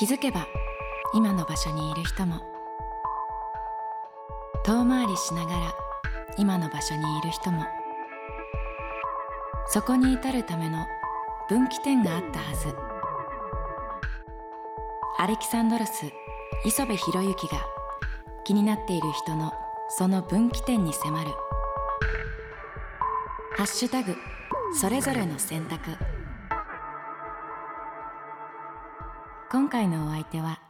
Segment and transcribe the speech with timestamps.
[0.00, 0.46] 気づけば
[1.12, 2.40] 今の場所にいる人も。
[4.64, 5.74] 遠回りしながら
[6.38, 7.66] 今の場所にいる人も。
[9.66, 10.86] そこに至るための
[11.50, 12.74] 分岐点があったはず。
[15.18, 16.06] アレキサンドロス
[16.64, 17.62] 磯部博之が
[18.44, 19.52] 気になっている人の
[19.90, 21.30] その分岐点に迫る
[23.54, 24.16] 「ハッシュタグ
[24.80, 25.94] それぞれの選択」
[29.52, 30.60] 今回のお相手は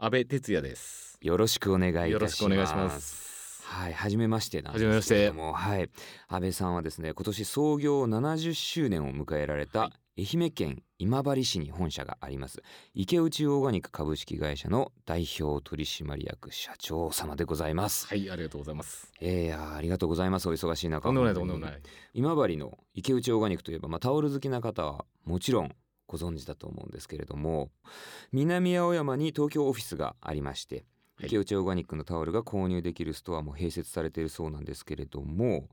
[0.00, 1.16] 安倍哲也です。
[1.20, 2.12] よろしくお願いいたします。
[2.12, 3.62] よろしくお願いします。
[3.64, 5.88] はい、初めましてなんですはじめましてけれども、はい、
[6.26, 18.06] 安倍さんはですね、今年創業70周年を迎えられた、はい愛媛県今治市に本社があります池内オーガニック株式会社の代表取締役社長様でございます。
[18.06, 19.10] はい、ありがとうございます。
[19.20, 21.08] えー、いやーありがとうございますお忙しい中。
[21.08, 21.24] 今
[22.48, 25.72] 治の池内オーガニックといえば、まあ、タオル好きな方はもちろん
[26.10, 27.70] ご存知だと思うんですけれども
[28.32, 30.84] 南青山に東京オフィスがありまして
[31.16, 31.26] はい。
[31.28, 35.68] 池内オーガニックのタオルが購入できるストアも併設されているそうなんですけれども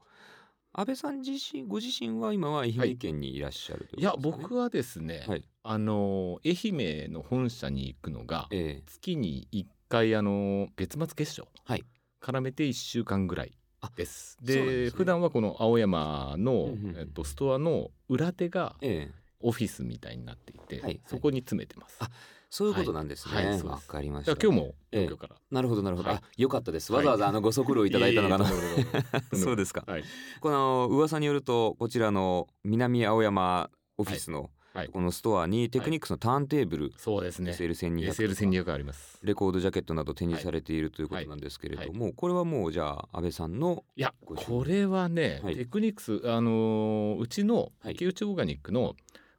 [0.73, 4.31] 安倍さん自身ご自身は今は愛媛県にいらっしゃるといや、いうことで。
[4.31, 5.43] すかね、僕はですね、はい。
[5.63, 8.83] あの、愛媛の本社に行くのが、ええ。
[8.85, 11.47] 月に1回、あの、月末月賞。
[11.65, 11.83] はい。
[12.21, 14.37] 絡めて1週間ぐらいあです。
[14.41, 14.97] でですね。
[14.97, 21.01] 普段はこの青山の、えっと、ストアの裏手がええオフィスみたいになっていて、はいはい。
[21.05, 21.97] そこに詰めてます。
[21.99, 22.09] あ
[22.49, 23.35] そういうことなんですね。
[23.35, 24.35] わ、はいはいかりました。
[24.41, 25.35] 今日もええ東京から。
[25.51, 26.17] なるほどなるほど、はい。
[26.17, 26.93] あよかったです。
[26.93, 27.05] はい。
[27.05, 28.45] わざわざあの ご足労いただいたのがあの。
[28.45, 29.83] いえいえとんでもなそうですか。
[29.85, 30.03] はい。
[30.39, 34.89] この噂によるとこちらの南青山オフィスのはい。
[34.89, 37.51] このストアにテクニックスのターンテーブル、そうですね。
[37.51, 39.19] SL1200 SL1200 あります。
[39.23, 45.55] レコードジャケットなど展示されているということなんですけれども、これはもうじゃあ安倍さんのいやこれはね、はい。
[45.55, 47.93] テクニックスあのーうちのはい。
[47.93, 48.95] 池内オーガニックの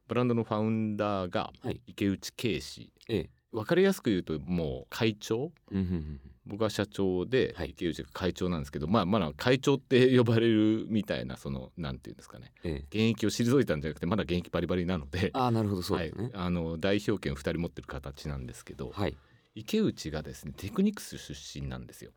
[0.09, 1.79] ブランドのファウンダーがはい。
[1.87, 3.29] 池内圭氏ええ。
[3.51, 5.51] わかりやすく言うともう会長。
[5.71, 7.69] うん僕は社長ではい。
[7.69, 12.51] 池内が会長なんですけど、まあまだ会長って呼ばれるみたいなそのなんていうんですかね。
[12.63, 12.85] ええ。
[12.89, 15.29] 現役を退いたんじゃなくてまだ現役バリバリなので。
[15.33, 19.15] ああなるほどそうはいですね、あの代表権2人持ってる形なんですけど、はい、
[19.53, 22.11] 池内がですねテクニックス出身なんですよ。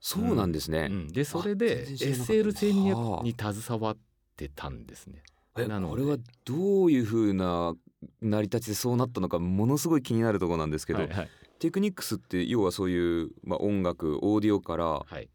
[0.00, 2.32] そうなんですね、うん、でそれで全然知らなかった。
[2.32, 3.98] です SL1200 に携わっ
[4.36, 5.22] てたんですね。
[5.58, 7.74] えなのでこれはどういうふうな
[8.22, 11.28] 成り立ちでそうなったのかものすごい気になるところなんですけど、はいはい。
[11.58, 15.28] テクニックスって要はそういう、まあ、音楽オーディオからはい、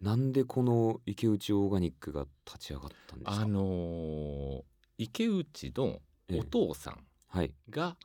[0.00, 3.42] なんでこの池内オーガニックが立ち上がったんですか？
[3.42, 4.62] あのー
[4.98, 5.98] 池内の
[6.38, 7.96] お父さんはいが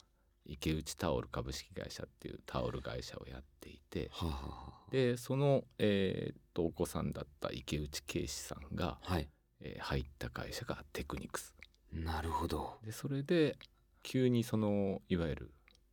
[0.46, 9.28] 池内タオル株式会社っていうタオル会社をやっていてはあ、はあはでその、えーっとお子さんだった池内圭司さんが、あ、はい
[9.62, 11.54] えー入った会社がテクニクス。
[11.92, 12.78] なるほど。
[12.84, 13.58] でそれで
[14.04, 15.52] 急にそのいわゆる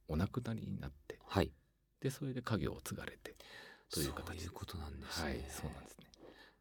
[0.08, 1.18] お亡くなりになって。
[1.26, 1.52] はい。
[2.00, 3.34] でそれで家業を継がれて。
[3.92, 6.06] という形そういうことなんですね、はいそうなんですね。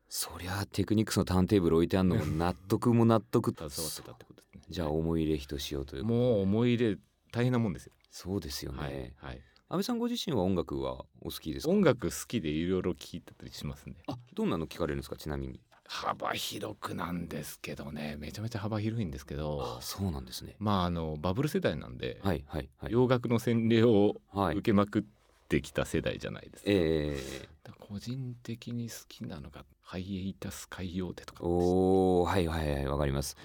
[0.08, 4.62] そりゃテクニックスのターンテーブル置いてあるのも納得も納得 携わってたってことですね。
[4.70, 6.98] じゃあ思い入れひとしおというもう思い入れ
[7.32, 9.38] 大変なもんですよ、そうですよね、はいはい。
[9.38, 11.72] 安倍さんご自身は音楽はお好きですか？
[11.74, 13.96] 音楽好きでいろいろ聴いてたりしますね。
[14.08, 15.18] あどんなの聞かれるんですか？
[15.18, 18.16] ちなみに幅広くなんですけどね。
[18.20, 19.78] めちゃめちゃ幅広いんですけど。
[19.78, 20.56] あそうなんですね。
[20.60, 22.92] まああのバブル世代なんで、はいはいはい。
[22.92, 25.04] 洋楽の洗礼をはい受けまくっ
[25.48, 31.44] てきた世代じゃないですか,、ええだから個人的に好きなのがハイエイタス海洋手とか。
[31.44, 33.38] おおはいはいはいわかります。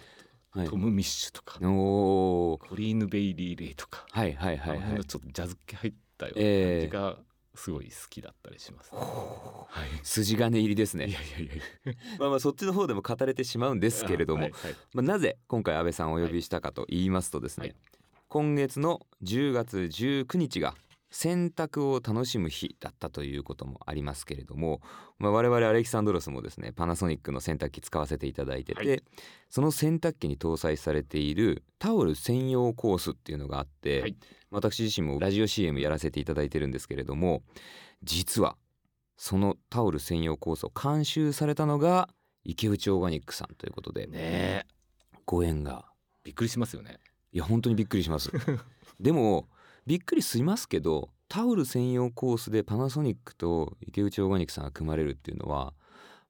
[0.53, 0.69] はい。
[0.69, 1.59] トム・ミッシュとか。
[1.63, 5.05] おおコリーヌ・ベイリー・レイとか、はいはいはいはい。
[5.05, 6.89] ちょっとジャズ系入ったようなええ。
[6.89, 7.19] 感じが
[7.55, 8.99] すごい好きだったりします、ね。
[9.01, 9.89] はい。
[10.03, 11.07] 筋金入りですね。
[11.07, 17.77] いやいやいやまあまあそっちの方でも語れてしまうんですけれども、はいはいまあ、なぜ今回安倍さんをお呼びしたかと言いますとですね、はい。
[18.29, 20.75] 今月の10月19日が
[21.11, 24.81] 洗濯を楽しむ日だったということもありますけれども、
[25.19, 29.03] まあ、我々アレキサンドロスもですねパナソニックの洗濯機使わせていただいてて、はい。
[29.49, 34.17] その洗濯機に搭載されているタオル専用コースっていうのがあって、はい。
[34.51, 37.43] 私自身もラジオ CM やらせていただいてるんですけれども
[38.03, 38.57] 実は
[39.17, 42.09] そのタオル専用コースを監修されたのが
[42.43, 44.11] 池内オーガニックさんということで、ね。
[44.15, 44.67] え
[45.27, 45.87] ご縁が。
[46.25, 46.99] びっくりしますよね。
[47.33, 48.31] いや本当にびっくりします。
[48.99, 49.49] でも
[49.91, 55.73] びっくりしますけどタオル専用コースでパナソニックと池内オーガニックさんが組まれるっていうのは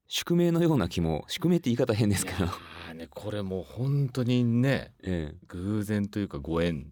[0.07, 2.45] 宿命のような気も宿命って言い方変ですけど。
[2.95, 6.87] ねこれもう本当にねえ偶然というかご縁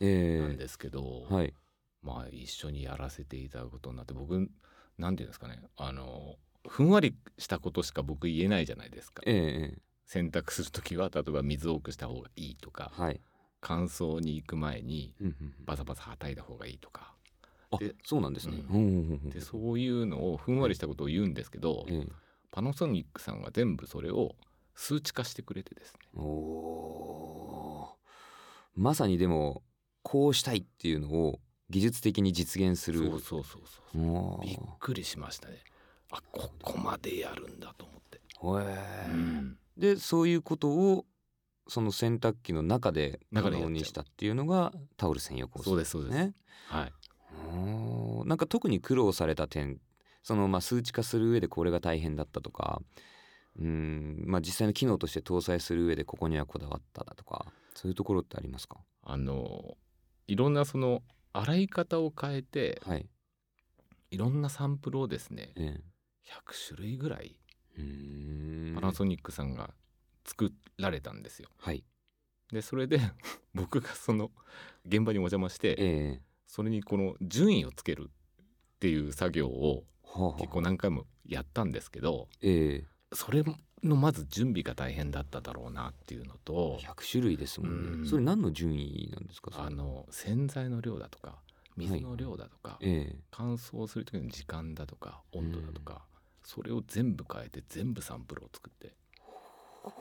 [0.00, 0.38] ええ。
[0.38, 1.54] えなんですけど、はい。
[2.02, 4.50] まあ一緒にやらせていただくことになって僕
[4.98, 6.34] なんていうんですかねあの
[6.66, 9.22] ふんわりしたことしか僕言えないじゃないですか。
[9.24, 12.90] えええ洗濯する時は例えば水を多くした方がいいとか。
[12.98, 13.20] えはい
[13.60, 15.54] 乾燥に行く前にうんうんうん。
[15.64, 17.14] バサバサはたいた方がいいとか。
[18.04, 18.62] そうなんですね。
[18.70, 19.30] ううんうんうんうん。
[19.30, 22.12] でそういうのをふんわりしたことを言うんですけど、ええ
[22.50, 24.34] パナソニックさんが全部それを
[24.74, 26.00] 数値化してくれてですね。
[28.74, 29.62] まさにでも
[30.02, 33.00] こうしたいっていうのを技術的に実現する。
[33.00, 33.62] そうそうそう
[33.92, 35.58] そうびっくりしましたね。
[36.10, 39.12] あここまでやるんだと思って、へー。
[39.12, 39.58] うん。
[39.76, 41.04] でそういうことを
[41.68, 46.34] その洗濯機の中で可中でにしたっていうのがタオル専用コースそうですそうです、ね。
[46.66, 46.92] はい。
[48.26, 49.80] なんか特に苦労された点
[50.22, 52.82] そのまあ数値化する上でこれが大変だったとか
[53.58, 58.78] うんまあ実際の機能として搭載する上でここにはこだわっただとかそういうところってありますか？
[59.02, 59.76] あの
[60.26, 63.06] いろんなその洗い方を変えてはい。
[64.10, 65.82] いろんなサンプルをですねええ。
[66.26, 67.38] 100種類ぐらい
[68.74, 69.70] パナソニックさんが
[70.28, 71.48] 作られたんですよ。
[71.58, 71.82] はい。
[72.52, 73.00] でそれで
[73.54, 74.30] 僕がその
[74.86, 75.74] 現場にお邪魔してえ
[76.20, 76.22] え。
[76.46, 79.84] それにこの順位をつけるっていう作業を
[80.38, 82.86] 結構何回もやったんですけどええ。
[83.12, 83.42] それ
[83.82, 87.88] のまず準備が大変だっただろうなっていうのと100種類ですもんね。
[87.90, 88.06] うん。
[88.06, 89.50] それ何の順位なんですか？
[89.62, 91.42] あの洗剤の量だとか
[91.76, 93.20] 水の量だとか、ええ。
[93.30, 96.04] 乾燥する時の時間だとか温度だとか、
[96.42, 98.96] それを全部変えて全部サンプルを作って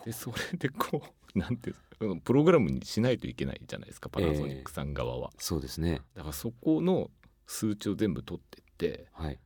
[0.06, 1.02] でそれでこ
[1.36, 6.02] う なんていうプログラムにしないといけないじゃないですかパナソニックさん側は、そうですね。
[6.14, 7.10] だからそこの
[7.48, 9.40] 数値を全部取ってってはい。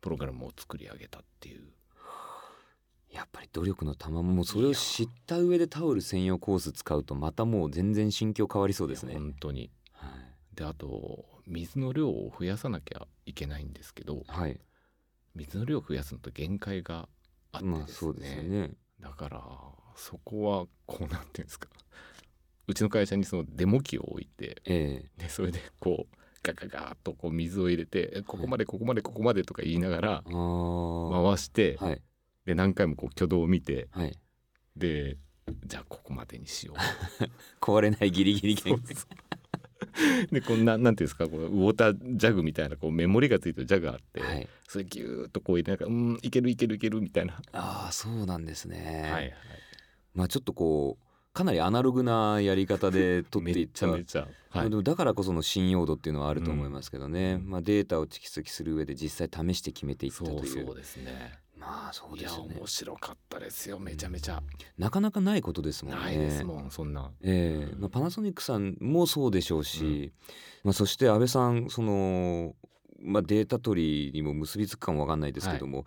[0.00, 1.72] プログラムを作り上げたっていう
[3.10, 9.14] やっぱり努力の賜物もうそれを知った上でタオル専用コース使うとまたもう全然心境変わりそうですね。
[9.14, 10.54] 本当にはい。
[10.54, 14.60] であと水の量を増やさなきゃいけないんですけどはい。
[15.34, 17.08] 水の量を増やすのと限界が
[17.52, 18.70] あってまあですそうですね。
[19.00, 19.42] だから
[19.96, 21.68] そこはこうなんていうんですか。
[22.66, 25.22] うちの会社にそのデモ機を置いてええ。
[25.22, 30.22] でそれでこうガガガーッとこう水を入れてえここまでここまでここまでとか言いながら。
[30.24, 32.02] 回して、はい。
[32.44, 34.18] で何回もこう挙動を見てはい。
[34.76, 35.16] で
[35.66, 36.76] じゃあここまでにしよう。
[37.60, 39.27] 壊れないギリギリそうそう
[40.30, 44.48] でこんななんていうんですかこうウォータージャグみたいなこうメモリがついてるジャグがあって、はい。
[44.68, 49.02] それギューッとこう入れながらうんいけるいけるいけるみたいな、ああそうなんですね。
[49.04, 49.34] はいはい。
[50.14, 53.78] まあちょっとこうかなりアナログなやり方で取っていめった。
[53.78, 54.70] ちゃめちゃ、はい。
[54.70, 57.50] でもだからこその信用度っていうのはあると思いますけどね、うん。
[57.50, 60.64] まあ、データを蓄積する上で実際試して決めていったというそう。
[60.64, 62.56] そうですねまあそうですよね。
[62.56, 63.78] 面白かったですよ。
[63.78, 64.42] めちゃめちゃ、
[64.78, 66.00] なかなかないことですもんね。
[66.00, 67.10] ないですもんそんな。
[67.22, 67.74] ええ。
[67.76, 70.12] まあ、パナソニックさんもそうでしょうし、
[70.64, 72.54] まあ、そして安倍さんその、
[73.00, 75.84] まあ、データ取りにも結びつくかもわかんないですけども、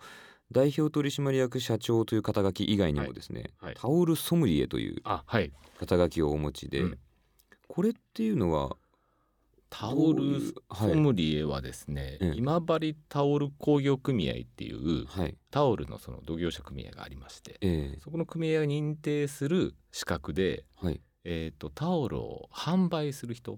[0.52, 3.70] 代表取締役社長という肩書き以外にもですね、はい。
[3.70, 3.76] はい。
[3.80, 5.50] タオルソムリエというあはい。
[5.78, 6.98] 肩書きをお持ちで、うん。
[7.68, 8.76] これっていうのは
[9.74, 10.38] タオル
[10.74, 12.32] ソムリエはですね、ええ。
[12.36, 15.38] 今治タオル工業組合っていうはい。
[15.50, 17.98] タオルのその同業者組合がありましてええ。
[18.02, 21.00] そこの組合が認定する資格で、はい。
[21.24, 23.56] えー、とタオルを販売する人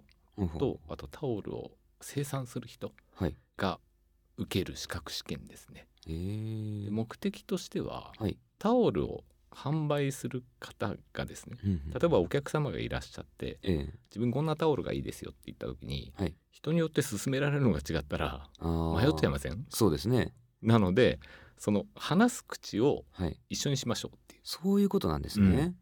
[0.59, 3.35] とあとタオルを生産する人はい。
[3.57, 3.81] が
[4.37, 5.89] 受ける資格試験ですね。
[6.07, 6.91] え。
[6.91, 8.39] 目的としてははい。
[8.61, 13.95] タオルを販売する方がですねうんうん例えばお客様がいらっしゃってええ。
[14.11, 16.35] 自分こんなタオルがいいですよって言った時に、はい。
[16.51, 19.65] 人によって勧められるのが違ったら迷っちゃいません？
[19.71, 20.33] そうですね。
[20.63, 21.21] なので
[21.59, 23.39] その話す口をはい。
[23.49, 25.75] 一緒にしましょうっていそういうことなんですね、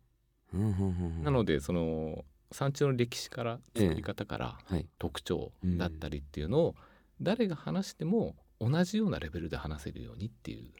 [0.52, 1.22] うん。
[1.22, 4.86] なのでその産地の歴史から作り方からはい。
[4.98, 6.74] 特徴だったりっていうのを
[7.20, 10.72] 誰が話しても同じようなレベルで話せるようにっていう。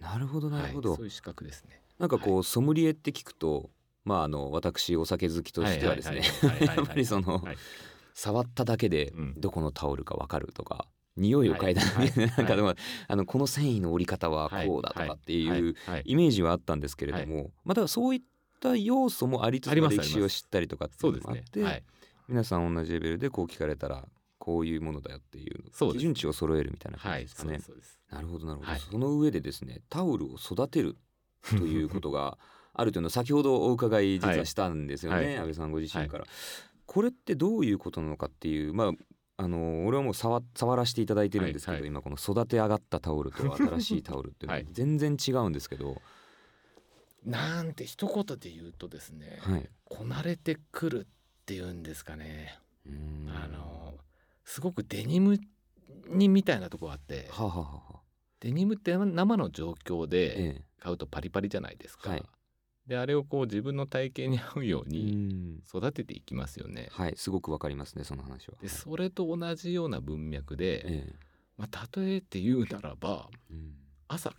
[0.00, 1.82] なるほどなるほど、はいそういう資格ですね。
[1.98, 3.70] なんかこう、ソムリエって聞くと
[4.04, 6.22] まああの私お酒好きとしてはですね
[6.60, 7.56] やっぱりその、はい。
[8.14, 9.34] 触っただけでうん。
[9.40, 10.86] どこのタオルかわかるとか、
[11.16, 11.82] 匂いを嗅いだ
[12.36, 12.76] なんかでも、は
[13.06, 15.74] あのこの繊維の折り方はこうだとかっていう
[16.04, 18.20] イメージはあったんですけれども、まあだからそういっ
[18.60, 21.84] た要素もありつつ歴史を知ったりとかっていそうのもあって、はい。
[22.28, 24.04] 皆さん同じレベルでこう聞かれたら
[24.38, 27.60] こういうものだよっていう基準値を揃えるみたいな感じですかね。
[28.10, 28.80] なるほどなるほど、はい。
[28.80, 30.96] その上でですねタオルを育てる
[31.50, 32.38] ということが
[32.74, 35.26] あるというのを 先ほどお伺い実はしたんですよね、はい。
[35.26, 36.24] はい安倍さんご自身から、
[36.86, 38.92] これってどういうことなのかっていうまあ
[39.40, 41.88] あの俺はもう触触らせていただいてるんですけど、はいはい。
[41.88, 44.68] 今この育て上がったタオルと新しいタオルっていうのははい。
[44.72, 46.00] 全然違うんですけど、
[47.24, 52.58] なんて一言で言うとですね、はい、こなれてくるっていうんですかね、
[53.28, 53.94] あの
[54.44, 55.38] すごくデニム
[56.08, 58.00] にみたいなとこがあってはあはあは
[58.40, 62.24] デニムって生の状況でえ買うとパリパリじゃないですか、はい。
[62.86, 65.62] であれをこう自分の体型に合うよううにん。
[65.68, 66.88] 育てていきますよね。
[66.90, 68.56] はいすごくわかりますねその話は。
[68.62, 71.14] でそれと同じような文脈で、ええ。
[71.56, 73.74] まあ、例えて言うならばうん。
[74.08, 74.32] 朝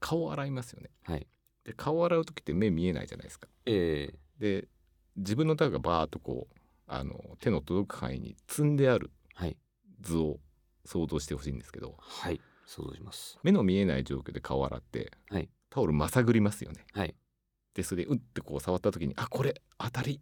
[0.00, 0.90] 顔洗いますよね。
[1.04, 1.26] はい。
[1.64, 3.48] で顔洗う時って目見えないじゃないですか。
[3.66, 4.18] ええ。
[4.38, 4.68] で
[5.16, 9.56] 自分の手がバーッとこうあの手の届く範囲に積んであるはい。
[10.00, 10.40] 図を
[10.84, 11.94] 想像してほしいんですけど。
[11.98, 13.38] はい想像します。
[13.42, 16.84] 目の見えない状況で顔洗って、はいタオルまさぐりますよね。
[16.92, 17.14] はい。
[17.74, 20.20] でそれでうってこう触った時にあこれ当たりっ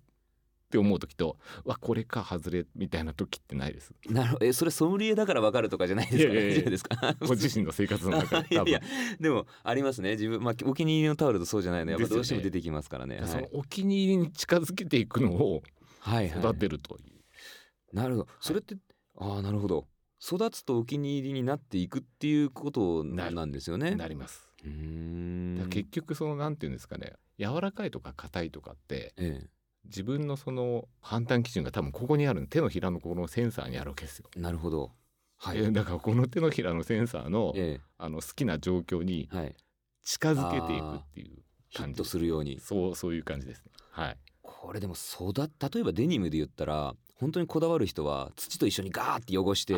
[0.71, 3.93] て思う時とわこれか外れみたいな時ってないです？
[4.09, 4.47] なるほど。
[4.47, 6.33] えそれソムリエだからわかるとかじゃないですか？
[6.33, 7.17] いやいやいや大丈夫ですか？
[7.21, 8.79] ご自身の生活の中で 多分いや。
[8.81, 8.89] いや
[9.21, 10.13] でもありますね。
[10.13, 13.21] 自分まあお気に入りのタオルとそうじゃないのやっぱどうしても出てきますからね。
[13.27, 13.43] そはい。
[13.43, 15.63] のお気に入りに近づけていくのを
[16.01, 16.41] はいはい。
[16.41, 18.29] 育てるという、なるほど。
[18.41, 18.77] それって、
[19.19, 19.87] ああなるほど。
[20.25, 23.95] 育つとお気に入りになっていくっていうことなんですよね。
[23.97, 24.49] なります。
[24.65, 29.47] だ結局そのなんていうんですかね柔らかいとか硬いとかってえ
[29.85, 34.31] 自分のその判断基準が多分ここにある手のひらのこのセンサーにあるわけですよ。
[34.37, 34.93] えなるほど。
[35.39, 35.59] はい。
[35.59, 39.57] えだからこの手のひらのセンサーのえあの好きな状況にえはい。
[40.05, 41.43] 近づけていくっていう
[41.75, 42.61] 感じヒットするように。
[42.61, 43.73] そうそういう感じですね。
[43.91, 44.19] はい。
[44.43, 49.77] これでも育例えばデニムで言ったら本当にこだわる人は土と一緒にガーって汚してい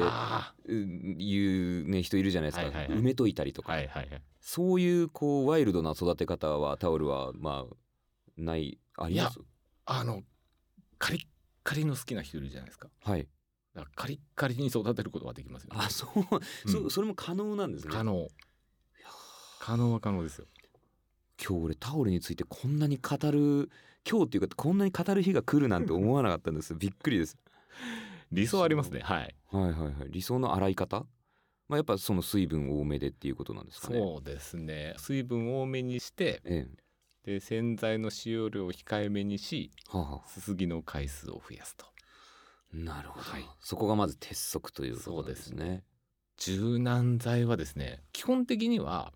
[1.82, 2.98] うね人いるじゃないですか、はいはいはい。
[2.98, 4.22] 埋めといたりとあか、はいはいはい。
[4.40, 7.74] そういうこうワイルドな育て方はタオルはまあ
[8.38, 9.38] ないあります？
[9.84, 10.22] あの
[10.98, 11.22] カリッ
[11.62, 12.88] カリの好きな人いるじゃないですか。
[13.02, 13.28] はい。
[13.94, 15.80] カリッカリに育てることができますよ、ね。
[15.80, 16.72] あそう、うん。
[16.72, 17.92] そそれも可能なんですね。
[17.92, 18.28] 可能。
[19.58, 20.46] 可能は可能ですよ。
[21.38, 23.70] 今日俺タオルについてこんなに語る
[24.08, 26.75] 今日っていうかこんなに語る日が来るなんて思わなかったんです。
[26.78, 27.37] びっくりです。
[28.32, 29.00] 理想ありますね。
[29.00, 29.34] はい。
[29.50, 30.11] はいはいはい。
[30.11, 31.06] 理想の洗い方？
[31.68, 33.99] まあやっぱその水分多めでっていうことなんですかね。
[33.99, 34.94] そうですね。
[34.99, 36.68] 水分多めにしてえ
[37.23, 40.28] で洗剤の使用量を控えめにしえはあはあ。
[40.28, 41.87] すすぎの回数を増やすと。
[42.73, 43.44] なるほど、はい。
[43.61, 45.84] そこがまず鉄則ということですそうね。
[46.37, 49.12] 柔軟剤はですね基本的には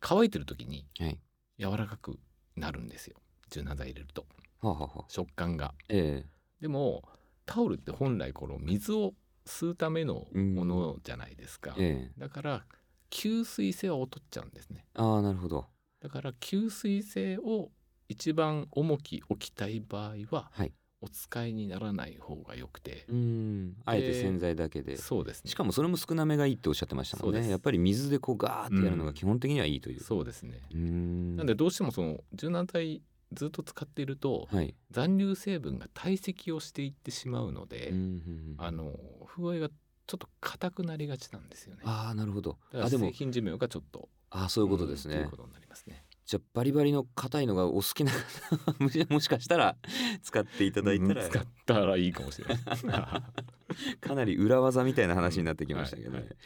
[0.00, 1.20] 乾いてる時にはい。
[1.58, 2.18] 柔らかく
[2.56, 4.26] なるんですよ柔軟剤入れると。
[4.60, 5.74] はあ、はあはあ、食感が。
[5.88, 6.30] ええ。
[6.60, 7.02] でも
[7.44, 9.14] タオルって本来この水を
[9.46, 11.74] 吸うためのものじゃないですか。
[11.78, 12.20] ええ。
[12.20, 12.64] だから
[13.10, 14.84] 吸水性は劣っちゃうんですね。
[14.94, 15.66] ああなるほど。
[16.00, 17.70] だから吸水性を
[18.08, 20.72] 一番重き置きたい場合は、はい。
[21.02, 23.04] お使いにならない方がよくて。
[23.08, 23.76] う、ん。
[23.84, 24.96] あえて洗剤だけで。
[24.96, 25.50] そうですね。
[25.50, 27.48] しかもそれも少なめがいいっておっしゃってましたもんね。
[27.48, 30.00] やっぱり水でこうガーってやるのが基本的にはいいという。
[30.00, 31.36] そうですね、うーん。
[31.36, 33.02] なんでどうしてもその柔軟剤
[33.36, 34.74] ずっと使っていると、はい。
[34.90, 38.54] 残留成分が堆積をしていってしまうので、うんうんうん。
[38.58, 41.82] あの風合いがちょっと硬くなりがちなんですよね。
[41.84, 42.58] ああなるほど。
[42.72, 45.16] あでも製品寿命がちょっとああそういうことですね。
[45.16, 46.04] んということになりますね。
[46.24, 48.12] じゃあバリバリの硬いのがお好きな
[49.10, 49.76] もしかしたら
[50.22, 51.24] 使っていただいたら。
[51.24, 52.58] うん使ったらいいかもしれない。
[54.00, 56.36] かなり裏技みたいな話になってきましたけどね、うんはいはい。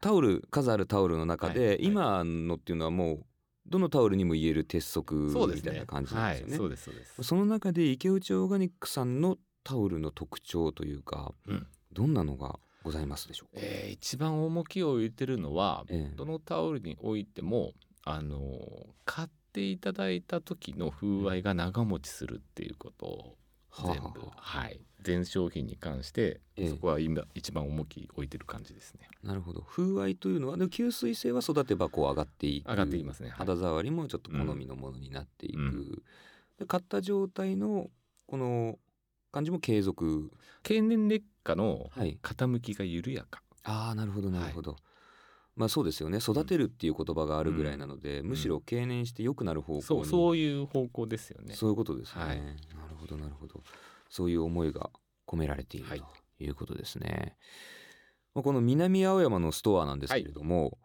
[0.00, 1.78] タオル数あるタオルの中で、はいはい。
[1.84, 3.26] 今のっていうのはもう
[3.68, 5.86] どのタオルにも言える鉄則みたいな。
[5.86, 6.52] 感じなんですよね。
[6.52, 7.22] はい、そうですそうです。
[7.22, 17.72] その中で池内オーガニックさんのタオルの特徴というかうんどんなのがございますでしょうか、えー一番重きを置いてるのは、ええどのタオルにおいても
[18.04, 18.40] あの
[19.04, 23.36] 買っていただいた時の風合いが長持ちするっていうことを
[23.76, 24.80] 全部、はい。
[25.00, 26.70] 全商品に関して、ええ。
[26.70, 29.08] そこは今一番重き置いてる感じですね。
[29.22, 29.62] なるほど。
[29.62, 32.68] 風合いというのはでも吸水性は育てばこう上がっていく。
[32.68, 33.28] 上がっていますね。
[33.28, 33.38] はい。
[33.38, 36.02] 肌触りもちょっと好みのものになっていく、うん。
[36.58, 37.90] で買った状態の
[38.26, 38.78] この
[39.30, 40.30] 感じも継続。
[40.62, 42.18] 経年劣化のはい。
[42.22, 43.42] 傾きが緩やか。
[43.64, 44.76] ああなるほどなるほど、
[45.58, 46.18] まあそうですよね。
[46.18, 51.54] 育てるっていう言葉があるぐらいなので、むしろ経年して良くなる方向にそうそういう方向ですよね。
[51.54, 52.36] そういうことですね、はい。
[52.38, 52.54] なる
[52.96, 53.62] ほどなるほど。
[54.08, 54.90] そういう思いが
[55.26, 56.00] 込められているはい。
[56.38, 57.36] ということですね、
[58.34, 60.78] まあこの南青山のストアなんですけれども、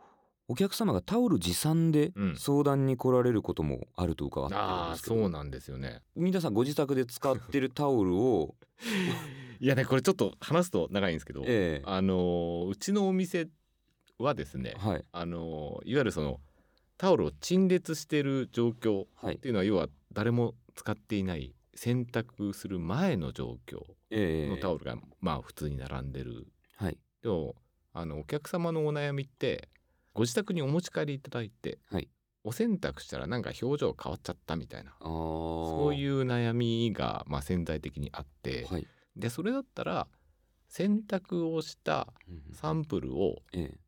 [0.47, 2.35] お客様がタオル持参でうん。
[2.35, 6.01] 相談に来られることもあると伺ってるんですけど、そうなんですよね。
[6.15, 8.55] 皆さんご自宅で使ってるタオルを
[9.61, 11.83] いやねこれちょっと話すと長いんですけど、ええ。
[11.85, 13.47] あのうちのお店
[14.19, 15.05] はですね、はい。
[15.11, 16.39] あのいわゆるその
[16.97, 19.35] タオルを陳列している状況はい。
[19.35, 23.79] っていうのは要は誰も使っていない洗濯する前の状況
[24.11, 26.47] ええのタオルがまあ普通に並んでる。
[26.75, 26.97] はい。
[27.21, 27.55] でも
[27.93, 29.69] あのお客様のお悩みって
[30.13, 32.09] ご自宅にお持ち帰りいただいて、はい。
[32.43, 38.87] お洗濯したらなんか表情変わっちゃったみたいなそういう悩みがまあ潜在的にあって、はい。
[39.15, 40.07] でそれだったら
[40.67, 42.53] 洗濯をしたうん。
[42.53, 43.82] サンプルをええ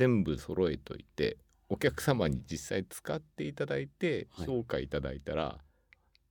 [0.00, 1.36] 全部揃えといて
[1.68, 4.46] お客様に実際使っていただいてはい。
[4.46, 5.58] 評価いただいたら、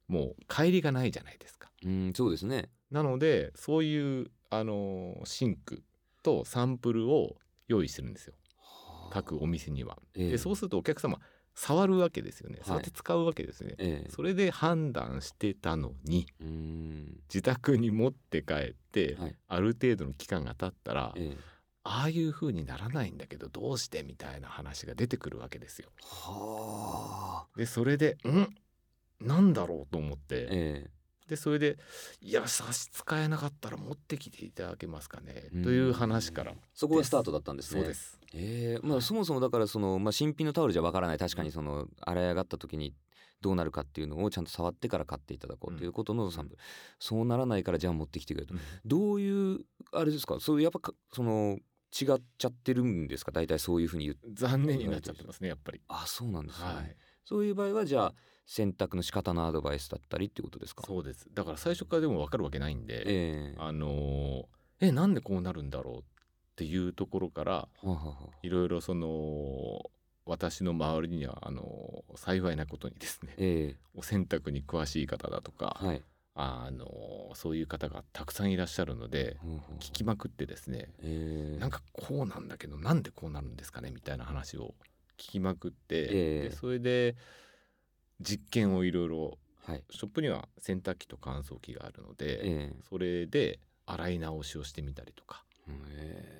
[0.08, 1.70] もう帰りがないじゃないですか。
[1.86, 2.72] うんそうですね。
[2.90, 5.84] なのでそういうあのシンク
[6.24, 7.36] とサンプルを
[7.68, 8.34] 用意してるんですよ。
[9.12, 10.00] 各お店には。
[10.16, 10.32] ええ。
[10.32, 11.20] でそうするとお客様
[11.54, 12.62] 触るわけですよね。
[12.64, 13.76] そうやって使うわけですね。
[13.78, 14.10] ええ。
[14.10, 17.20] それで判断してたのにうん。
[17.32, 19.36] 自宅に持って帰って、はい。
[19.48, 24.03] ある程度の期間が経ったら、ええああいう風にならないんだけどどうして？
[24.03, 25.89] みたいな話が出てくるわけですよ。
[26.03, 27.57] はあ。
[27.57, 28.48] でそれでん？
[29.25, 29.91] なんだろう？
[29.91, 30.91] と思って、ええ。
[31.27, 31.77] でそれで
[32.21, 35.63] 「いや差し支えなかったら持ってきていただけますかね」うん。
[35.63, 37.81] という話からそこがスタートだったんですね。
[37.81, 38.19] そうです。
[38.33, 38.88] ええ。
[38.88, 41.17] まあそもそもだからその、まあ、新品のタオルじゃわからない。
[41.17, 42.95] 確かにその洗い上がった時に
[43.41, 46.59] どうなるかっていうのをちゃんと触ってから買っていただこうということのサンプル、
[47.00, 48.53] そうならないからじゃあ持ってきてくれと、
[48.86, 49.59] どういう
[49.93, 50.39] あれですか？
[50.41, 51.57] そうやっぱかその
[51.91, 53.31] 違っちゃってるんですか？
[53.31, 55.81] 大体そういうふうに言う残念になっちゃってますねやっぱり。
[55.88, 58.13] あそうなんですね、はい、そういう場合はじゃあ
[58.46, 60.84] 選択の仕方のアドバイスだったりってことですか？
[60.86, 61.27] そうです。
[61.34, 63.55] だから最初からでも分かるわけないんで、ええ。
[63.58, 64.46] あのー
[64.81, 66.01] えなんでこうなるんだろうっ
[66.55, 67.67] ていうところから
[68.43, 69.81] いろいろその
[70.25, 76.03] 私の周りにはあのー幸いなことにですねえお洗濯に詳しい方だとか、えはい
[76.36, 79.38] あのーそういう方がたくさんいらっしゃるので
[79.79, 84.74] 聞きまくってですねええなんかこうなんだけどなんでこうなるんですかねみたいな話を
[85.17, 86.50] 聞きまくって、ええ。
[86.50, 87.15] でそれで
[88.21, 89.83] 実験をいろいろはい。
[89.91, 92.75] ショップには洗濯機と乾燥機があるので、ええ。
[92.89, 95.43] それで洗い直しをしてみたりとか。
[95.67, 96.39] え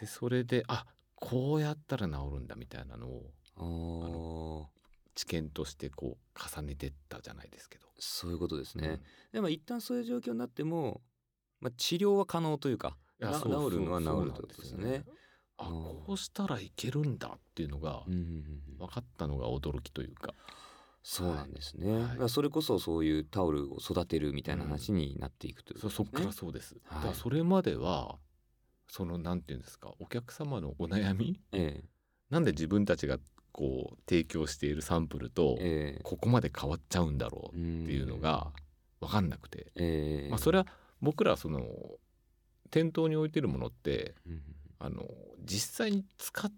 [0.00, 0.84] でそれであ
[1.16, 3.22] こうやったら治るんだみたいなのを
[3.56, 4.73] えああ
[5.14, 7.84] 知見としてこう重ねてったじゃないですけど。
[7.98, 9.00] そういうことですね、うん。
[9.32, 11.00] でも一旦そういう状況になっても、
[11.60, 13.26] まあ、治療は可能というか治
[13.70, 15.04] るのは治るってことですよね。
[15.04, 15.14] すよ
[15.58, 15.74] あうん。
[16.04, 18.26] こうしたらいけるんだっていうのがうんうんうん
[18.72, 18.78] うん。
[18.78, 20.34] 分かったのが驚きというか、
[21.02, 22.28] そうなんですね、はい。
[22.28, 26.74] それこそそういうタオルを育てるみたいな話になっていくというそそっからねそうです。
[26.84, 26.96] はい。
[26.96, 28.18] だからそれまでは
[28.88, 31.40] そのなんていうんですかお客様のお悩み？
[31.52, 31.84] え。
[32.30, 33.18] なんで自分たちが
[33.54, 35.56] こう提供しているサンプルと
[36.02, 38.50] ここまで変わっちゃうんだろうっっていうの、が
[39.00, 40.28] 分かんなくて、ええ。
[40.28, 40.66] まあ、それは
[41.00, 41.62] 僕らその
[42.70, 44.42] 店頭に置いてるものってうん
[44.80, 45.04] あの
[45.44, 46.52] 実際に使っ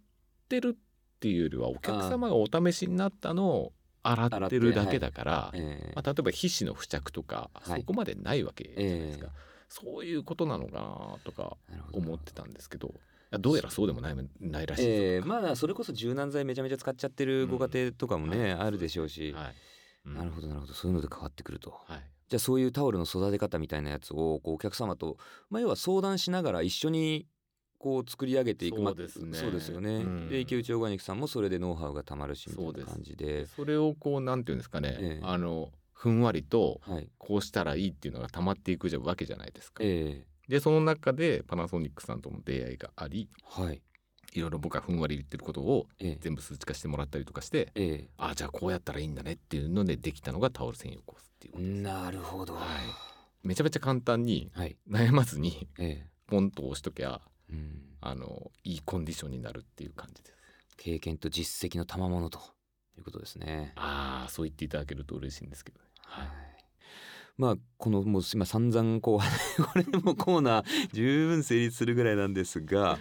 [0.48, 5.92] てるっていうよりはお客様がお試しになったのを洗ってるだけだから、ええ。
[5.94, 7.80] まあ、例えば皮脂の付着とか、はい。
[7.80, 9.30] そこまでないわけじゃないですか、え
[9.68, 11.56] そういうことなのかなとか
[11.92, 12.94] 思ってたんですけど
[13.32, 14.88] どうやらそうでもないないらしいぞ。
[14.88, 18.52] ええとかまあそれこそ柔軟剤めちゃめちゃ使っちゃってるご家庭とかもね、はい。
[18.52, 19.54] あるでしょうし、はい。
[20.06, 20.14] うん。
[20.14, 20.74] なるほどなるほど。
[20.74, 21.70] そういうので変わってくると。
[21.70, 22.02] はい。
[22.28, 25.16] じゃあそういうタオルの育て方みたいなやつをこうお客様と、
[25.48, 27.26] まあ、要は相談しながら一緒に
[27.78, 28.78] こう作り上げていく。
[28.78, 29.30] そうですね。
[29.30, 30.28] まあそうですよね、うん。
[30.28, 33.46] で池内オーガニックさんもそれでノウハウがたまるしみたいな感じで。
[33.46, 35.24] それをこうなんていうんですかね、ええ。
[35.24, 37.08] あのふんわりとはい。
[37.18, 39.82] こうしたらいいっていうのが溜まっていくじゃわけじゃないですか。
[39.84, 43.28] えでその中でパナソニックさんとの出会いがあり
[43.58, 43.82] えはい。
[44.32, 46.18] いろいろ僕がふんわり言ってることをええ。
[46.20, 48.10] 全部数値化してもらったりとかしてええ。
[48.18, 51.80] あじゃあこうやったらいいんだねっていうのでできたのがタオル専用コースっていうことです。
[51.82, 52.54] なるほど。
[52.54, 52.66] はい。
[53.46, 54.76] めちゃめちゃ簡単にはい。
[54.88, 56.10] 悩まずにええ。
[56.26, 57.82] ポンと押しときゃうん。
[58.00, 60.36] あのいいコンディションになるっていう感じです。
[60.76, 62.38] 経験と実績の賜物と
[62.98, 63.72] いうことですね。
[63.76, 65.84] ああそう言っていただけると嬉しいんですけどね。
[66.02, 66.28] はい
[67.38, 69.20] まあこのもう今散々こう
[69.62, 72.98] これもコーナー十分成立するぐらいなんですが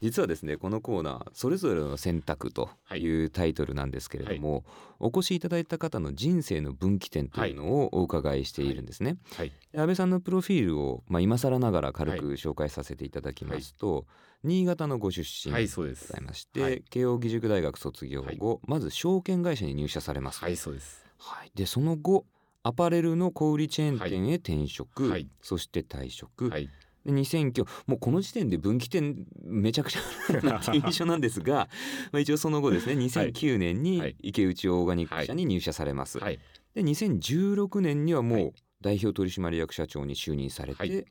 [0.00, 3.06] 実はですねこのコーナー「それぞれの選択」とい。
[3.24, 4.64] うタイトルなんですけれども、
[4.98, 9.16] お越しいただいた方の人生の分岐点というのをお伺いしているんですね。
[9.34, 9.52] はい。
[9.72, 14.06] で安倍さんのプロフィールを、まあ、今更ながら軽く紹介させていただきますと、
[14.44, 16.20] 新潟のご出身はいでござい。
[16.20, 20.40] まして、はい慶應義塾大学卒業後、まず証券会社に入社されます。
[20.40, 21.04] はいそうです。
[21.18, 22.24] はい、でその後
[22.68, 25.26] アパレルの小売チェーン店へ転職、はい。
[25.40, 26.68] そして退職、はい。
[27.06, 31.70] で2009もうこの時点で分岐点めちゃくちゃあるなっていう印象なんですが
[32.12, 34.16] まあ一応その後ですね2009年はにい。
[34.20, 36.38] 池内オーガニック社に入社されます、はい。
[36.74, 38.44] で2016年にはもはい。
[38.48, 38.52] う
[38.82, 40.90] 代表取締役社長に就任されて、はい。
[40.90, 41.04] で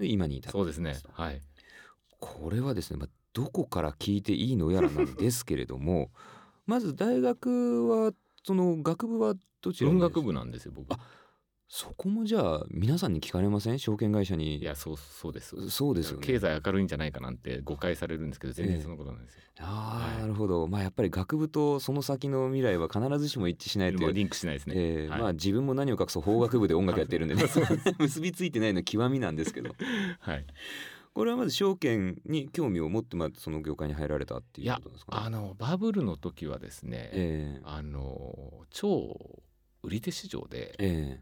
[0.00, 0.98] 今に至ってそうですね。
[1.12, 1.40] はい。
[2.20, 6.10] これはですね、まあ、どこから聞いていいのやらなんですけれども
[6.66, 8.12] まず大学は
[8.44, 10.92] その学部はどちらに文学部なんですよ僕。
[10.92, 10.98] あ
[11.74, 13.78] そこもじゃあ皆さんに聞かれません？
[13.78, 14.58] 証券会社に。
[14.58, 15.70] いやそうそうです。
[15.70, 16.26] そうですよね。
[16.26, 19.40] 経済明るいんじゃないかなんて誤解されるんですけど全然そのことなんですよ。
[19.60, 20.20] ああ、はい。
[20.20, 20.66] なるほど。
[20.68, 24.12] まあやっぱり学部とその先の未来は必ずしも一致しないという。
[24.12, 24.74] リンクしないですね。
[24.74, 24.84] はい。
[24.84, 27.42] えーまあ自分も何を隠そう法学部で音楽やってるんでね。
[27.98, 29.74] 結びついてないの極みなんですけど。
[30.20, 30.44] はい。
[31.14, 35.22] これはまず証券に興味を持ってまあその業界に入られたっていうことですかね？
[35.26, 37.60] あのバブルの時はですね、ええ。
[37.64, 39.42] あの超
[39.82, 41.20] 売り手市場でえ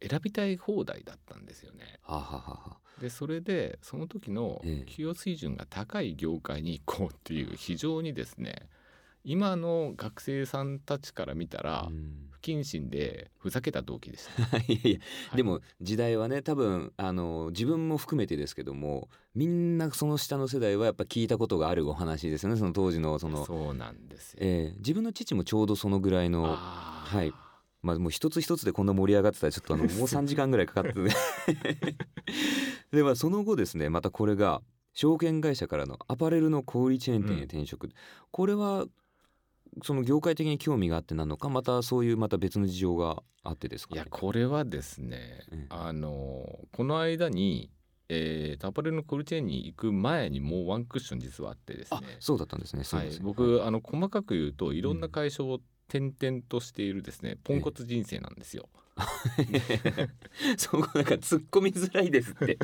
[0.00, 0.08] え。
[0.08, 1.98] 選びたい放題だったんですよね。
[2.02, 4.90] はあ、はでそれでその時のええ。
[4.90, 8.68] 給与水準が高い業界に行こうっていう非常にですね
[9.24, 12.22] 今の学生さんたちから見たらうん。
[12.30, 14.58] 不謹慎でふざけた動機でした。
[14.72, 14.98] いやいや
[15.30, 15.36] はい。
[15.38, 24.38] でも時代はね多分あの自分も含めてですけどもみんなその下の世代はやっぱ聞いたことがあるお話ですよねその当時のその、そうなんですよ。
[24.42, 27.32] えー自分の父もちょうどそのぐらいのはい
[27.86, 30.92] まあもう一つ一つでこんな盛り上がってたらちょっとあのもう3時間ぐらいかかって
[32.92, 37.90] ではその後ですねまたこれが証券会社からのアパレルの小売チェーン店へ転職、
[38.30, 38.86] これは
[39.84, 45.66] その業界的に興味があってなのかまたそういうまた別の事情があってですか、ね、いやこれはですね、ええ。
[45.68, 47.70] あのこの間に、
[48.08, 52.82] えー、アパレルのコルチェーンに行く前にもうワンクッション実はあってですあねそうだったんですね。
[52.90, 58.68] はいません、、僕あの細かく言うといろんな会社を転々としているですねポンコツ人生なんですよ。
[60.56, 62.58] そこなんか突っ込みづらいですって。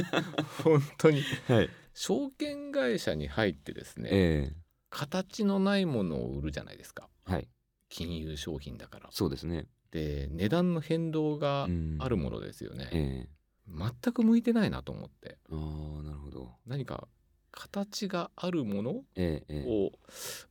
[0.64, 1.22] 本当に。
[1.46, 1.70] はい。
[1.92, 4.56] 証券会社に入ってですね、え
[4.90, 7.08] 形のないものを売るじゃないですか。
[7.28, 7.48] えはい。
[7.90, 9.08] 金融商品だから。
[9.12, 9.68] そうですね。
[9.90, 11.96] で値段の変動がうん。
[12.00, 12.88] あるものですよね。
[12.92, 13.34] ええ。
[13.68, 15.38] 全く向いてないなと思って。
[15.50, 16.56] ああなるほど。
[16.66, 17.08] 何か
[17.54, 19.86] 形があるものええええ。
[19.86, 19.92] を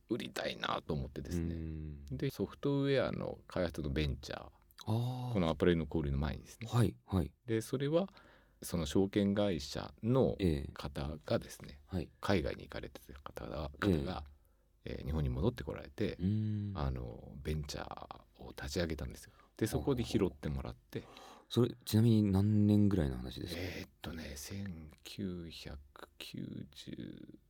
[0.08, 1.54] 売りたいなと思ってですね、
[2.10, 2.16] うん。
[2.16, 4.42] でソフトウェアの開発のベンチャー。
[4.86, 6.68] このアパレルの小売りの前にですね。
[6.70, 7.30] はいはい。
[7.46, 8.08] でそれは
[8.62, 12.08] その証券会社のええ方がですねはい。
[12.20, 13.98] 海外に行かれてた方がええ。
[13.98, 14.24] 方が、
[14.86, 16.72] えー日本に戻ってこられて、うん。
[16.74, 19.32] あのベンチャーを立ち上げたんですよ。
[19.56, 21.04] でそこで拾ってもらって
[21.48, 25.76] それちなみに何年ぐらいの話ですか、えーっとね1994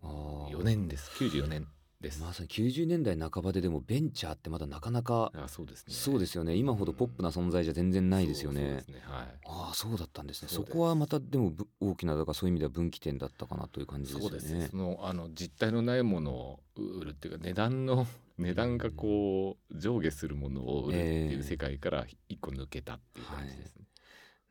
[0.02, 1.11] ああ年です。
[1.12, 1.66] 94年
[2.04, 5.94] です、まさに90年代半ばででもベンチャーってまだなかなかあそうですね。
[5.94, 6.54] そうですよね。
[6.54, 8.74] 今ほどポップな存在じゃ全然ないですよね。
[8.74, 8.84] はい。
[9.46, 10.48] ああそうだったんですね。
[10.48, 14.58] そこはまたでもぶ大きなだからそういう意味では分岐点だったかなという感じですよそうですね。
[14.60, 18.06] ねそのあの実体のないものを売るっていうか値段の
[18.38, 23.86] 値段がこう上下するものを売るっていう世界から一個抜けたっていう感じですね。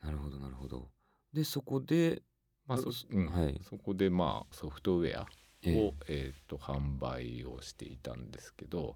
[0.02, 0.90] なるほどなるほど。
[1.34, 2.24] でそこで
[2.66, 3.28] まあそ,、ううん。
[3.28, 3.62] はい。
[3.64, 5.28] そこでまあソフトウェア
[5.68, 6.34] を、え。
[6.34, 8.94] えー、と販売をしていたんですけど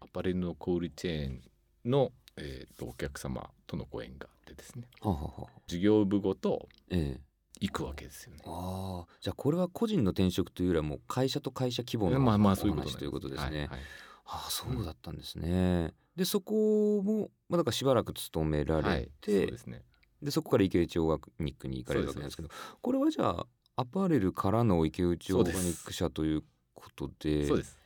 [0.00, 1.42] アパレルの小売チェーン
[1.84, 4.84] の、えー、とお客様とのご縁があってですね。
[5.66, 7.20] 事業部ごとええ。
[7.60, 8.40] 行くわけですよね。
[8.46, 9.12] ああ。
[9.20, 13.58] じゃあこれは個人の転職というよりはもう会社と会社規模のまあまあおそういうこということですね。
[13.58, 13.78] はいはい。
[14.26, 15.92] ああそうだったんですね。
[16.16, 19.82] でそこもまあだからしばらく勤めらはいれて、そうですね。
[20.22, 22.48] でそこから池内オーガニックに行かれるわけなんですけど
[22.82, 23.46] これはじゃあ
[23.80, 26.42] アパレルからの池内オーガニック社という
[26.74, 27.78] ことでそうです。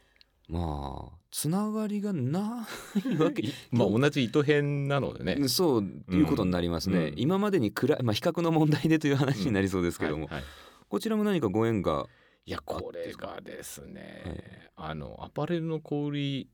[0.48, 2.66] まあつながりがな
[3.12, 3.44] いわけ。
[3.70, 5.46] まあ同じ糸編なのでね。
[5.46, 7.14] そういうことになりますね、うん。
[7.16, 10.44] 今までに比べ、まあ、比較の問題でという話になりそうですけども、はいはい。
[10.88, 12.06] こちらも何かご縁が
[12.44, 16.50] いやこれがですね、あのアパレルの小売り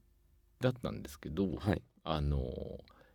[0.61, 1.83] だったんですけど、はい。
[2.05, 2.47] あのいわ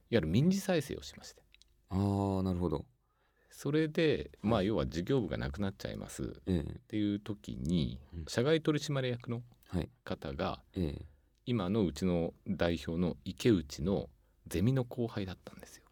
[0.09, 1.43] ゆる民事再生をしまして。
[1.89, 1.95] あ
[2.39, 2.83] あなるほど、
[3.58, 6.24] それでまあ要は事業部がなくなっちゃいます。
[6.24, 6.65] っえ。
[6.68, 8.26] えていう時にうん。
[8.28, 9.89] 社外取締役のはい。
[10.04, 11.06] 方がええ。
[11.46, 14.10] 今のうちの代表の池内の
[14.48, 15.84] ゼミの後輩だったんですよ。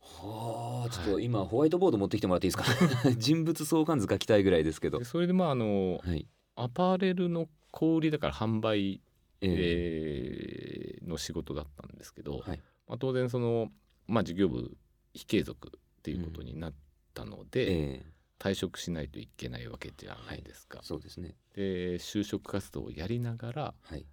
[0.00, 2.72] はあちょっと今ホワイトボード持ってきてもらっていいです
[3.02, 3.10] か？
[3.18, 4.98] 人物相関図書きたいぐらいですけど。
[4.98, 6.26] でそれでまああのはい。
[6.54, 9.00] アパレルの小売りだから販売、
[9.40, 10.98] ええ。
[10.98, 12.60] えーの仕事だったんですけど、はい。
[12.86, 13.70] まあ、当然その、
[14.06, 14.76] まあ、事業部
[15.14, 16.74] 非継続っていうことになっ
[17.14, 18.12] たので、ええ。
[18.40, 20.80] 退職しないといけないわけじゃないですか。
[20.82, 21.36] そうですね。
[21.54, 24.04] で就職活動をやりながらはい。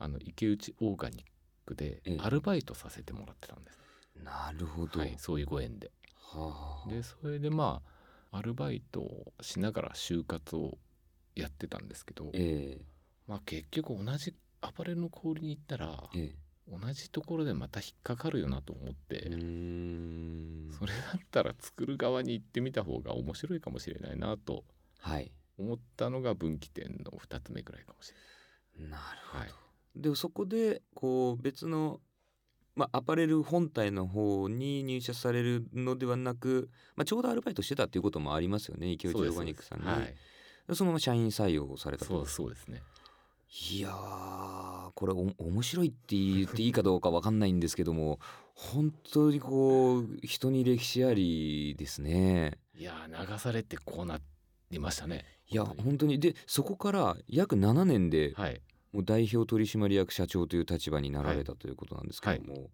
[0.00, 1.22] あの池内オーガニッ
[1.64, 2.18] クでええ。
[2.18, 3.78] アルバイトさせてもらってたんです、
[4.24, 5.92] なるほど、はい、そういうご縁で。
[6.16, 6.90] はあ。
[6.90, 7.82] でそれでま
[8.32, 10.78] あアルバイトをしながら就活を
[11.36, 12.80] やってたんですけど、え
[13.28, 19.20] まあ、結局同じアパレルの小売りに行ったらええ同じところでまた引っかかるよなと思って、
[20.78, 24.64] それだったら作る側に行ってみた方が面白いかもしれないなと
[25.00, 25.30] はい。
[25.58, 28.12] 思ったのが分岐点の2つ目ぐらいかもし
[28.78, 29.00] なるれない。
[29.00, 29.52] はい。
[29.96, 32.00] でそこでこう別の、
[32.76, 39.84] まあ、アパレル本体の方に入社されるのではなく、まあ、ちょうどアルバイトしてたっていうこともありますよね池内オーガニックさんに。
[39.84, 40.14] そ,、はい、
[40.68, 42.10] のまま社員採用されたと。
[42.10, 42.82] そうそうですね。
[43.70, 48.18] いやーこれお面白いって言っていいかどうかわかんないんですけども
[48.54, 52.58] 本当にこう人に歴史ありですね。
[52.76, 54.20] いやー流されてこうな
[54.70, 55.24] りましたね。
[55.48, 55.88] いや本当に。
[55.88, 56.20] 本当に。
[56.20, 58.60] でそこから約7年ではい。
[58.92, 62.70] もう代表取締役社長という立場になられたということなんですけども、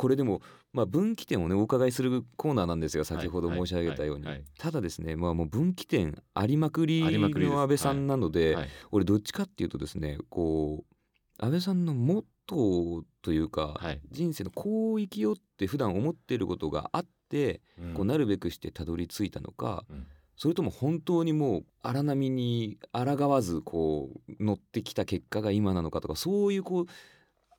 [0.00, 0.40] これでも
[0.72, 14.00] まあ分岐点をねお伺いするコーナーなんですが先ほど申し上げたように、はいはいはいただですねまあもう分岐点ありまくりの安倍さんなので、はい俺どっちかっていうとですねこう安倍さんのモットーというか、はい。
[14.10, 17.94] 人生のこう生きようって普段思っていることがあって、うん。
[17.94, 20.06] こうなるべくしてたどり着いたのか、うん。
[20.36, 26.86] それとも本当にもう荒波に抗わずこう乗ってきた結果が今なのかとかそういうこう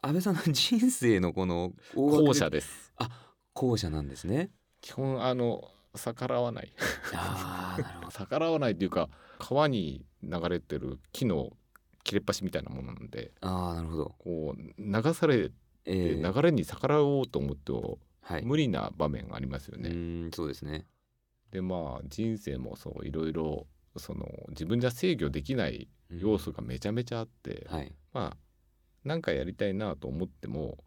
[0.02, 3.10] 安倍さんの 人生のこの後者ですあ
[3.54, 4.52] 後者なんですね。
[4.82, 6.74] 基本あの逆らわない
[8.18, 11.56] 逆らわないっていうか川に流れてる木の
[12.04, 14.16] 切れっ端みたいなものなんであーなるほど。
[14.18, 18.46] こう流されてえー流れに逆らおうと思ってもはい。
[18.46, 19.90] 無理な場面がありますようね。
[19.90, 20.88] ーんそうですね。
[21.52, 27.94] でまあ人生もそういろいろその自分じゃ制御できないうん要素がめちゃめちゃあって、はい。
[28.14, 28.38] まあ
[29.04, 30.78] なんかやりたいなと思っても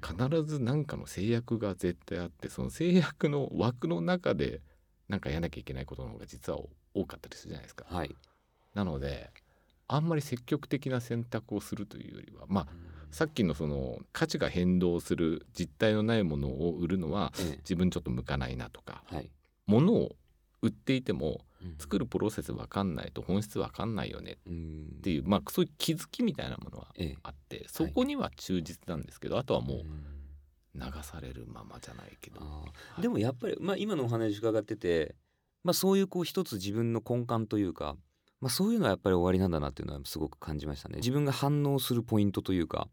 [0.00, 4.60] 必ず何かの制約が絶対あってその制約の枠の中で
[5.08, 6.60] なんかやらなきゃいけないことの方が実は
[6.94, 7.84] 多かったりするじゃないですか。
[7.88, 8.14] はい。
[8.74, 9.30] なので
[9.88, 12.66] あんまり積極的な選択をするというよりはまあ
[13.10, 19.30] さっきのその価値が変動する実体のないものを売るのはえ自分ちょっと向かないなとかえはい。
[19.66, 20.16] 物を
[20.62, 21.74] 売っていてもうん。
[21.78, 24.38] 作るプロセス分かんないと本質分かんないよね。
[24.46, 24.86] うん。
[24.98, 27.16] っていうまあそういう気づきみたいなものはええ。
[27.24, 30.04] あってそこには忠実なんですけどあとはもううん。
[30.74, 32.40] 流されるままじゃないけど。
[32.40, 33.02] あはいー。
[33.02, 35.16] でもやっぱり、まあ、今のお話伺ってて、
[35.64, 37.96] まあ、そういうこう一つ自分の根幹というか、
[38.40, 40.96] まあ、そういうのはやっぱり終わりなんだなっていうのはすごく感じましたね。
[40.98, 42.86] 自分が反応するポイントというか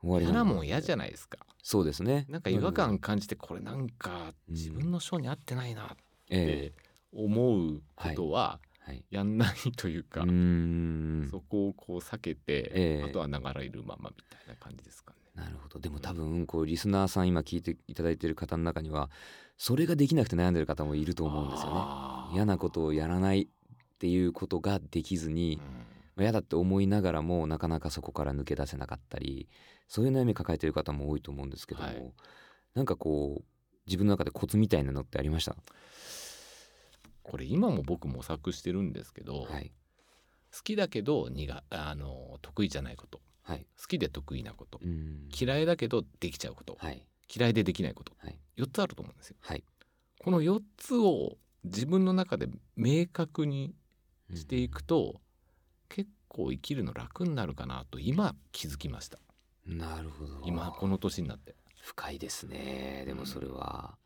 [0.00, 1.38] 終わり嫌なもん嫌じゃないですか。
[1.62, 2.24] そうですね。
[2.30, 5.88] なんか違和感感じてこれなんかうん自分の性に合ってないなっ
[6.30, 6.70] ええ。
[6.70, 9.04] て思うことははい。
[9.10, 11.28] やんないというかうーん。
[11.30, 13.08] そこをこう避けてええ。
[13.08, 15.18] あとは流れるままみたいな感じですかね。
[15.34, 15.78] なるほど。
[15.78, 19.10] でも多分こうリスナーさん今聞いていただいている方の中には
[19.58, 21.80] それができなくて悩んでる方もいると思うんですよね。
[22.34, 23.46] 嫌なことをやらないっ
[23.98, 25.62] ていうことができずに、うん。
[26.16, 29.48] まあ嫌だって思いながらもなかなかそこから抜け出せなかったり
[29.88, 32.12] そういう悩み抱えてる方も多いと思うんですけども、はい。
[32.74, 33.44] なんかこう
[33.86, 35.54] 自分の中でコツみたいなのってありました？
[37.22, 39.72] これ今も僕模索してるんですけど、はい。
[40.52, 43.20] 好きだけど苦あの得意じゃないこと。
[43.42, 43.66] はい。
[43.80, 44.80] 好きで得意なこと。
[44.82, 45.28] うん。
[45.38, 47.02] 嫌いだけどできちゃうこと、はい。
[47.34, 48.12] 嫌いでできないこと。
[48.18, 48.38] はい。
[48.58, 49.36] 4つあると思うんですよ。
[49.40, 49.64] はい。
[50.18, 53.74] この4つを自分の中で明確に
[54.34, 55.20] していくと、
[55.88, 59.18] 結構生きるの楽になるかなと今気づきました。
[59.18, 59.30] うん
[59.78, 60.40] なるほど。
[60.44, 61.54] 今この年になって。
[61.82, 63.04] 深いですね。
[63.06, 63.96] でもそれは、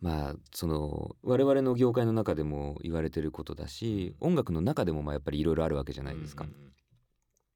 [0.00, 6.46] まあその我々の業界の中でも言われてることだし音楽の中でもまあやっぱりいろいろあるわけじゃないですか、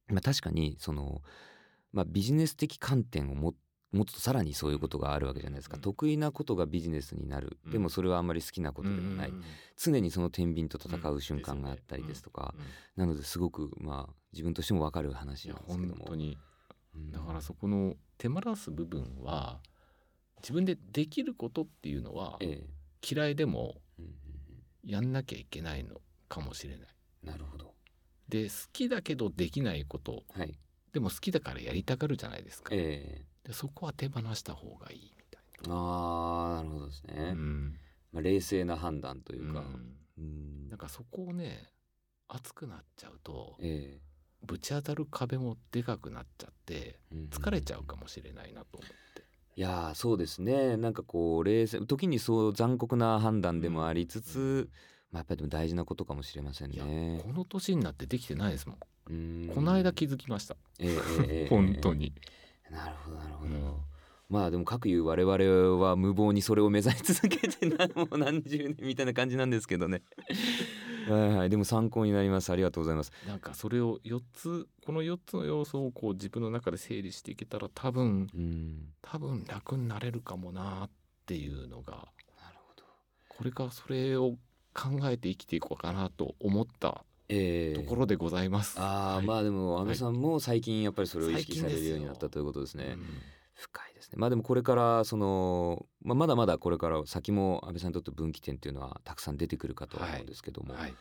[0.07, 1.21] まあ、確かにその、
[1.93, 3.53] まあ、ビジネス的観点をも
[3.91, 5.81] もっとさらにそういうことがあるわけじゃないですか、うん。
[5.81, 7.71] 得意なことがビジネスになる、うん。
[7.73, 9.33] でもそれはあんまり好きなことでもない、
[9.75, 12.55] 常にその天秤と戦う瞬間があったりですとか、
[12.95, 16.05] なのですごくまあ自分としても分かる話なんですけども。
[16.05, 16.37] 本当に。
[16.95, 17.11] うん。
[17.11, 19.59] だからそこの手間らす部分は
[20.41, 22.63] 自分でできることっていうのはえ
[23.07, 23.75] 嫌いでも
[24.83, 26.87] やんなきゃいけないのかもしれない。
[27.23, 27.75] うんなるほど。
[28.29, 30.57] で好きだけどできないことはい。
[30.93, 32.71] でも好きだからやりたがるじゃないですか。
[32.73, 37.31] えでそこは手放した方がいいみたいえああなるほどですね、な。
[37.31, 37.75] うん。
[38.11, 39.97] まあ、冷静な判断というか、うん。
[40.17, 40.69] うん。
[40.69, 41.71] なんかそこをね
[42.27, 43.99] 熱くなっちゃうとえ
[44.43, 46.99] ぶち当たる壁もでかくなっちゃって
[47.29, 48.95] 疲れちゃうかもしれないなと思って。
[49.55, 54.69] いやーそうですねなんかこう冷静時にそう残酷な判断でもありつつ、
[55.11, 57.21] まあ、やっぱりでも大事なことかもしれませんね。
[57.23, 58.77] この年になってできてないですもん。
[59.09, 60.55] うんこの間気づきました。
[60.79, 62.13] ええええええ 本当に。
[62.69, 63.90] なるほどなるほど、うん
[64.31, 70.03] まあでも各言う我々は無謀にそれを目指し続けてなもう何十年みたいな感じなんですけどね。
[71.09, 71.49] はいはい。
[71.49, 72.49] でも参考になります。
[72.49, 73.11] ありがとうございます。
[73.27, 78.93] なんかそれを4つこの4つの要素をこう自分の中で整理していけたら多分うん。
[79.01, 80.89] 多分楽になれるかもなっ
[81.25, 81.97] ていうのがな
[82.51, 82.83] るほど。
[83.27, 84.37] これからそれを
[84.73, 87.81] 考えて生きていこうかなと思ったええ。
[87.81, 88.79] ところでございます。
[88.79, 89.25] ああ、はい。
[89.25, 92.93] まあでも安倍さんも最近やっぱりそれを意識されるようになったということですね。
[92.93, 92.99] うん。
[92.99, 93.40] 深い
[94.01, 94.17] ですね。
[94.17, 100.93] まあでもこれからその、まあ、まだまだこれから先も安倍さんにとって分岐点っていうのはたくさん出てくるかとは思うんですけども、はい、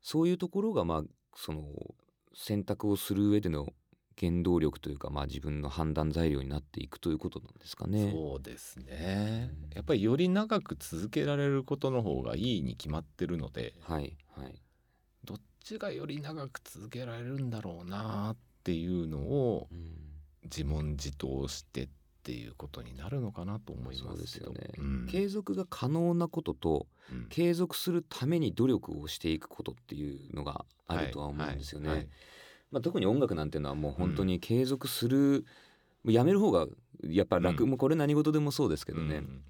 [0.00, 1.02] そういうところがまあ
[1.36, 1.64] その
[2.34, 3.68] 選択をする上での
[4.18, 8.10] 原動力というかまあ自分の判断材料になっていくということなんですかね。
[8.12, 9.50] そうですね。
[9.64, 9.70] うん。
[9.74, 14.54] やっぱりより長く続けられることの方がいいに決まってるのではいはい。
[15.24, 20.14] どっちがより長く続けられるんだろうなっていうのをうん。
[20.44, 21.88] 自問自答してっ
[22.24, 24.54] っていうことになるのかなと思いますけど。
[25.10, 27.26] 継続が可能なこととうん。
[27.28, 31.88] 継続するために努力をしていくことっていうのがあるとは思うんですよね。
[31.88, 32.08] はいはい
[32.70, 35.44] まあ、特に音楽なんていうのはもう本当に継続する、
[36.06, 36.66] やめる方が
[37.02, 37.70] やっぱ楽、うん。
[37.70, 39.42] もうこれ何事でもそうですけどね、うん。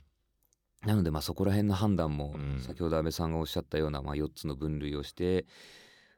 [0.84, 2.60] なのでまあそこら辺の判断もうん。
[2.60, 5.46] 先ほど安倍さんがおっしゃったようなまあ4つの分類をして、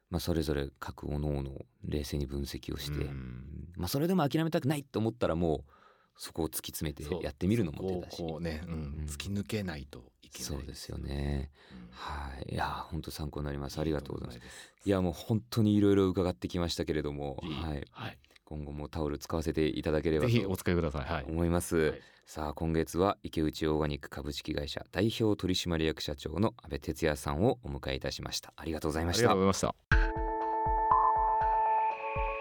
[0.08, 1.52] まあ、それぞれ各おのおの
[1.84, 3.68] 冷静に分析をして、うん。
[3.76, 5.70] まあ、それでも諦めたくないと思ったらもう
[6.18, 8.22] そこを突き詰めてやってみるのも手こだし。
[8.22, 8.72] うこうね、うん。
[8.72, 9.06] うん。
[9.06, 10.46] 突き抜けないといけない。
[10.46, 11.50] そうですよね。
[11.72, 13.78] うんはい、いや本当参考になります。
[13.78, 14.40] ありがとうございます。
[14.82, 14.88] す。
[14.88, 17.54] いやもう本当にいろいろ伺ってきましたけれども、いい。
[17.54, 21.04] はい、はい、今後もタオル使わせていただければとぜひお使いください。
[21.04, 21.24] はい。
[21.28, 21.76] 思います。
[21.76, 22.00] はい。
[22.26, 28.52] さあ今月は池内オーガニック株式会社代表取締役社長の安倍哲也さんをお迎えいたしました。
[28.56, 29.20] ありがとうございました。
[29.20, 29.38] ありがとう。
[29.38, 29.74] ございました。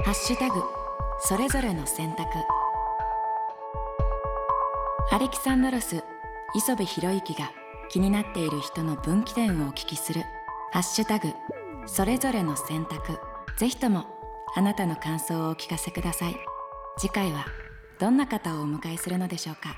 [0.05, 0.61] ハッシュタグ
[1.19, 2.23] それぞれの選択
[5.11, 6.03] アレキサンドロス
[6.55, 7.51] 磯部博之が
[7.89, 10.23] 気になっている人の分岐点をお聞きする
[10.71, 11.29] ハッシュタグ
[11.85, 13.19] それぞれの選択。
[13.57, 14.05] ぜひとも
[14.55, 16.35] あなたの感想をお聞かせください。
[16.97, 17.45] 次回は
[17.99, 19.75] どんな方をお迎えするのでしょうか。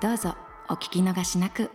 [0.00, 0.34] どうぞ
[0.68, 1.70] お聞き逃しなく。